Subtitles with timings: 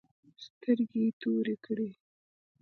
[0.43, 1.89] سترگې يې تورې کړې.